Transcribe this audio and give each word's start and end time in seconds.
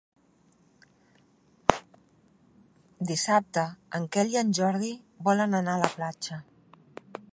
Dissabte 3.11 3.67
en 3.99 4.09
Quel 4.17 4.33
i 4.35 4.41
en 4.45 4.51
Jordi 4.61 4.91
volen 5.29 5.57
anar 5.61 5.77
a 5.79 5.83
la 5.85 5.93
platja. 6.01 6.41